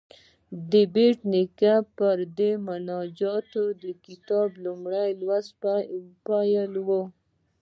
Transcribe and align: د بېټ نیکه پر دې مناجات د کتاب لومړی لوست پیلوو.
د 0.71 0.73
بېټ 0.93 1.17
نیکه 1.33 1.73
پر 1.97 2.17
دې 2.37 2.51
مناجات 2.67 3.47
د 3.83 3.83
کتاب 4.05 4.49
لومړی 4.65 5.09
لوست 5.21 5.51
پیلوو. 6.25 7.01